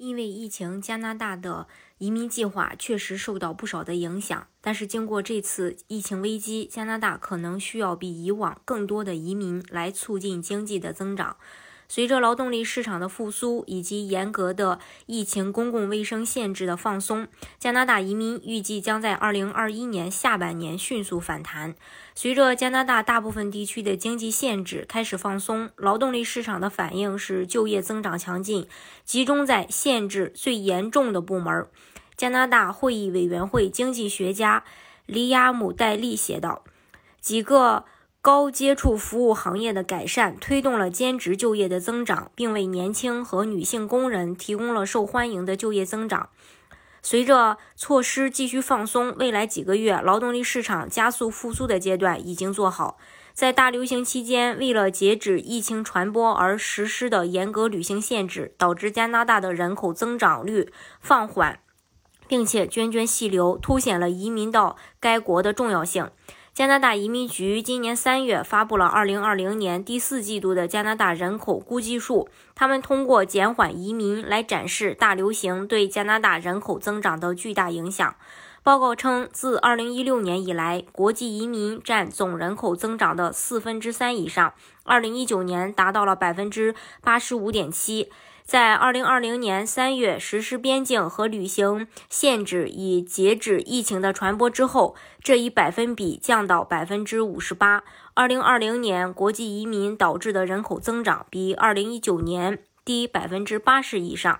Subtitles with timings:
[0.00, 1.68] 因为疫情，加拿大的
[1.98, 4.46] 移民计划确实受到不少的影响。
[4.62, 11.36] 但是，经过这次疫情危机，加拿大可能需要比以往更多的移民来促进经济的增长。
[11.90, 17.26] 随着劳动力市场的复苏以及严格的疫情公共卫生限制的放松，
[17.58, 21.74] 加拿大移民预计将在2021年下半年迅速反弹。
[22.14, 28.68] 随着加拿大大部分地区的经济限制开始放松，劳动力市场的反应是就业增长强劲，
[29.04, 31.66] 集中在限制最严重的部门。
[32.16, 34.62] 加拿大会议委员会经济学家
[35.06, 36.62] 里亚姆·戴利写道
[37.20, 37.84] ：“几个。”
[38.22, 46.28] 高接触服务行业的改善推动了兼职就业的增长，并为年轻和女性工人提供了受欢迎的就业增长。
[47.00, 52.98] 随着措施继续放松，未来几个月劳动力市场加速复苏的阶段已经做好。
[53.32, 61.60] 在大流行期间，为了截止疫情传播而实施的严格旅行限制，导致加拿大的人口增长率放缓，
[62.28, 66.10] 并且涓涓细流，凸显了移民到该国的重要性。
[66.60, 72.28] 加拿大移民局今年三月发布了2020年第四季度的加拿大人口估计数。
[72.54, 78.14] 他们通过减缓移民来展示大流行对加拿大人口增长的巨大影响。
[78.70, 84.54] 报告称，自2016年以来，国际移民占总人口增长的四分之三以上
[84.84, 88.12] ，2019年达到了百分之八十五点七。
[88.44, 97.82] 在二零二零年三月实施边境和旅行限制以截止疫情的传播之后，这一百分比降到百分之五十八。
[98.14, 104.38] 二零二零年国际移民导致的人口增长比二零一九年低百分之八十以上。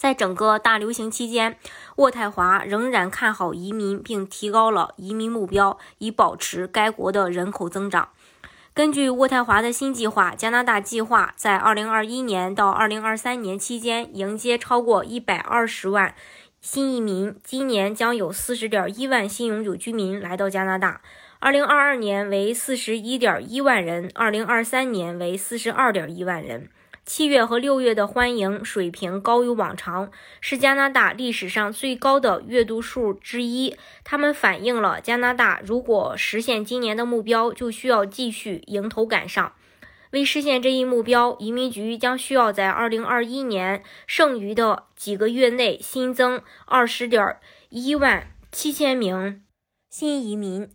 [0.00, 1.58] 在整个大流行期间，
[1.96, 8.08] 渥太华仍然看好移民，并提高了移民目标，以保持该国的人口增长。
[8.72, 16.14] 根据渥太华的新计划，加拿大计划在2021年到2023年期间迎接超过120万
[16.62, 17.36] 新移民。
[17.44, 21.02] 今年将有40.1万新永久居民来到加拿大
[21.42, 26.70] ，2022年为41.1万人，2023年为42.1万人。
[27.12, 33.74] 七月和六月的欢迎水平高于往常，是加拿大历史上最高的阅读数之一。
[34.04, 39.54] 它们反映了加拿大如果实现今年的目标，就需要继续迎头赶上。
[40.12, 49.42] 为实现这一目标，移民局将需要在2021年剩余的几个月内新增20.1万七千名
[49.90, 50.70] 新移民。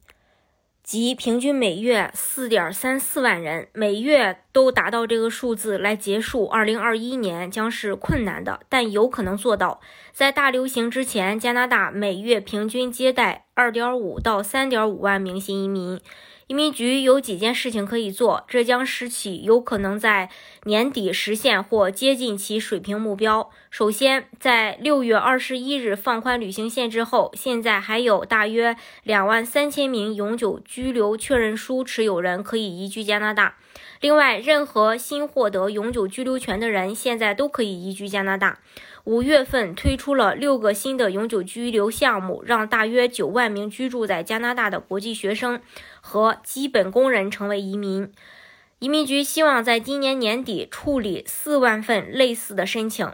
[0.85, 9.81] 即平均每月四点三四万人，每月都达到这个数字来结束二零二一年将是困难的，但有可能做到。
[10.13, 15.99] 在大流行之前，加拿大每月平均接待二点五到三点五万名新移民。
[16.47, 20.29] 移民局有几件事情可以做，这将使其有可能在
[20.65, 23.49] 年底实现或接近其水平目标。
[23.71, 33.55] 首先，在六月二十一日放宽旅行限制后，现在还有大约两万三千名永久居留确认书持有人可以移居加拿大。
[34.01, 38.59] 另外，任何新获得永久居留权的人现在都可以移居加拿大。
[39.05, 45.61] 五月份推出了六个新的永久居留项目，让大约九万名居住在加拿大的国际学生
[46.01, 48.11] 和基本工人成为移民。
[48.79, 53.09] 移民局希望在今年年底处理四万份类似的申请，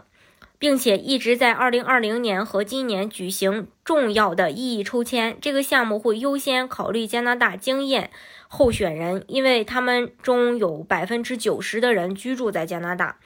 [0.62, 5.36] 并且一直在二零二零年和今年举行重要的意义抽签。
[5.40, 8.12] 这个项目会优先考虑加拿大经验
[8.46, 13.16] 候选人，因为他们中有百分之九十的人居住在加拿大。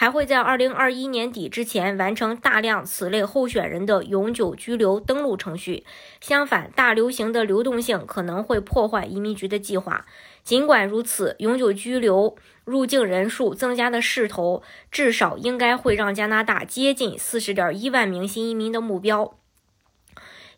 [0.00, 5.84] 还会在二零二一年底之前完成大量此类候选人的永久居留登录程序。
[6.22, 10.06] 相反，大流行的流动性可能会破坏移民局的计划。
[10.42, 12.34] 尽管如此，永久居留
[12.64, 19.34] 入境人数增加的势头，至少应该会让加拿大接近四十点一万名新移民的目标。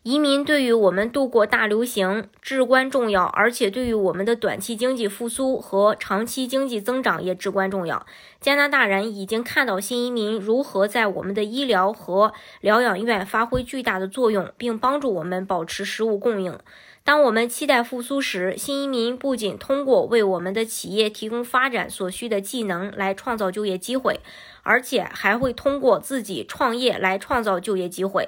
[0.03, 8.05] 移民对于我们度过大流行至关重要，而且对于我们的短期经济复苏和长期经济增长也至关重要。
[8.41, 16.59] 加拿大人已经看到新移民如何在我们的医疗和疗养院发挥巨大的作用，并帮助我们保持食物供应。
[17.05, 24.19] 当我们期待复苏时，新移民不仅通过为我们的企业提供发展所需的技能来创造就业机会，
[24.63, 28.27] 而且还会通过自己创业来创造就业机会。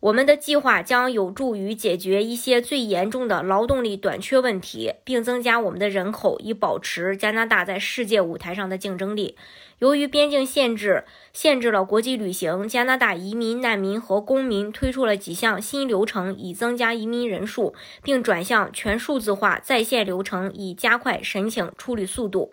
[0.00, 9.36] 我们的计划将有助于解决一些最严重的劳动力短缺问题，并增加我们的人口，以保持加拿大在世界舞台上的竞争力。
[9.80, 17.74] 由于边境限制限制了国际旅行，加拿大移民、难民和公民推出了几项新流程，以增加移民人数，
[18.04, 22.52] 并转向全数字化在线流程，以加快申请处理速度。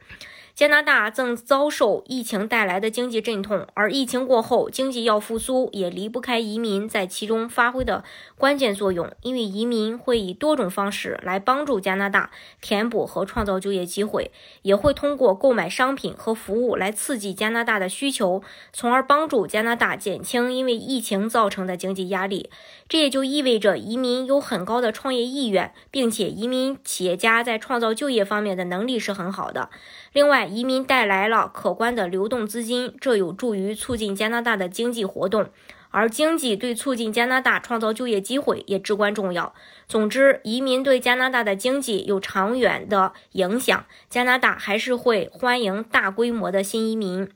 [0.55, 8.05] 加拿大正遭受疫情带来的经济阵痛，而疫情过后，经济要复苏也离不开移民在其中发挥的
[8.37, 9.11] 关键作用。
[9.21, 12.31] 因为移民会以多种方式来帮助加拿大
[12.61, 14.31] 填补和创造就业机会，
[14.61, 18.41] 也会通过购买商品和服务来刺激加拿大的需求，
[18.71, 22.49] 从而帮助加拿大减轻因为疫情造成的经济压力。
[22.87, 29.69] 这也就意味着移民有很高的创业意愿，并且移民企业家在创造就业方面的能力是很好的。
[30.13, 35.49] 另外移民带来了可观的流动资金，这有助于促进加拿大的经济活动，
[35.91, 39.53] 而经济对促进加拿大创造就业机会也至关重要。
[39.87, 47.29] 总之，移民对加拿大的经济有长远的影响，加拿大还是会欢迎大规模的新移民。